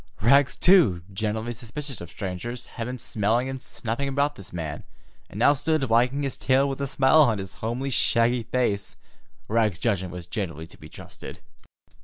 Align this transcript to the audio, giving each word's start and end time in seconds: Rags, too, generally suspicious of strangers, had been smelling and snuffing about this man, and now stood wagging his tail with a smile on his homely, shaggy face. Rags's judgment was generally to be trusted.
Rags, 0.19 0.55
too, 0.55 1.03
generally 1.13 1.53
suspicious 1.53 2.01
of 2.01 2.09
strangers, 2.09 2.65
had 2.65 2.87
been 2.87 2.97
smelling 2.97 3.47
and 3.47 3.61
snuffing 3.61 4.07
about 4.07 4.33
this 4.35 4.51
man, 4.51 4.83
and 5.29 5.37
now 5.37 5.53
stood 5.53 5.83
wagging 5.83 6.23
his 6.23 6.37
tail 6.37 6.67
with 6.67 6.81
a 6.81 6.87
smile 6.87 7.21
on 7.21 7.37
his 7.37 7.53
homely, 7.61 7.91
shaggy 7.91 8.41
face. 8.41 8.97
Rags's 9.47 9.77
judgment 9.77 10.11
was 10.11 10.25
generally 10.25 10.65
to 10.65 10.77
be 10.79 10.89
trusted. 10.89 11.41